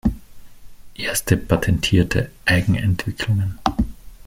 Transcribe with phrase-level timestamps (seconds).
[0.95, 3.59] Erste patentierte Eigenentwicklungen.